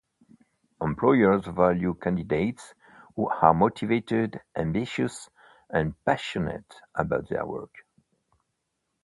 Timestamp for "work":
7.45-7.75